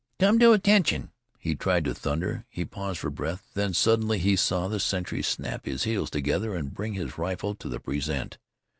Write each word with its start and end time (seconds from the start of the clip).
"Come 0.19 0.39
to 0.39 0.51
attention!" 0.53 1.11
he 1.37 1.53
tried 1.53 1.85
to 1.85 1.93
thunder; 1.93 2.43
he 2.49 2.65
paused 2.65 2.97
for 3.01 3.11
breath 3.11 3.51
then 3.53 3.75
suddenly 3.75 4.17
he 4.17 4.35
saw 4.35 4.67
the 4.67 4.79
sentry 4.79 5.21
snap 5.21 5.67
his 5.67 5.83
heels 5.83 6.09
together 6.09 6.55
and 6.55 6.73
bring 6.73 6.95
his 6.95 7.19
rifle 7.19 7.53
to 7.53 7.69
the 7.69 7.79
present. 7.79 8.39